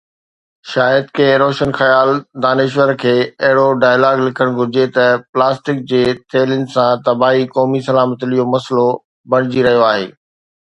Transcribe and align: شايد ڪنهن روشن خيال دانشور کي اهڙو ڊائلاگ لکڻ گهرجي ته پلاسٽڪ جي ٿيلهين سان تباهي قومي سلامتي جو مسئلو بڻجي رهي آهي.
شايد 0.69 1.09
ڪنهن 1.17 1.35
روشن 1.41 1.73
خيال 1.79 2.09
دانشور 2.45 2.93
کي 3.03 3.11
اهڙو 3.49 3.65
ڊائلاگ 3.83 4.23
لکڻ 4.29 4.55
گهرجي 4.61 4.87
ته 4.97 5.05
پلاسٽڪ 5.35 5.85
جي 5.93 6.01
ٿيلهين 6.35 6.65
سان 6.77 7.05
تباهي 7.11 7.47
قومي 7.59 7.83
سلامتي 7.91 8.31
جو 8.35 8.49
مسئلو 8.57 8.89
بڻجي 9.35 9.69
رهي 9.69 9.87
آهي. 9.93 10.11